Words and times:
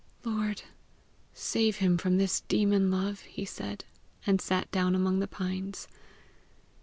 "Lord, 0.23 0.63
save 1.35 1.75
him 1.75 1.99
from 1.99 2.17
this 2.17 2.39
demon 2.41 2.89
love," 2.89 3.19
he 3.21 3.45
said, 3.45 3.85
and 4.25 4.41
sat 4.41 4.71
down 4.71 4.95
among 4.95 5.19
the 5.19 5.27
pines. 5.27 5.87